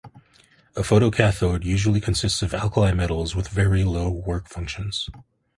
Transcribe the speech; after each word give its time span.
A 0.75 0.81
photocathode 0.81 1.63
usually 1.63 2.01
consists 2.01 2.41
of 2.41 2.55
alkali 2.55 2.91
metals 2.91 3.35
with 3.35 3.49
very 3.49 3.83
low 3.83 4.09
work 4.09 4.49
functions. 4.49 5.07